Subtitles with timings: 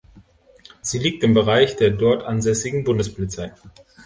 [0.81, 3.53] Sie liegt im Bereich der dort ansässigen Bundespolizei.